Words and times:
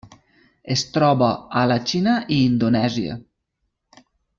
Es 0.75 0.83
troba 0.95 1.27
a 1.61 1.65
la 1.73 1.79
Xina 1.93 2.17
i 2.39 2.41
Indonèsia. 2.49 3.23